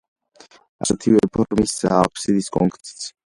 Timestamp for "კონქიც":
2.59-2.95